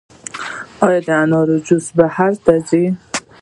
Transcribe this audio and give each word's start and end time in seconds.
آیا 0.85 0.99
د 1.07 1.09
انارو 1.23 1.55
جوس 1.65 1.85
بهر 1.97 2.31
ته 2.45 2.53
ځي؟ 2.67 2.83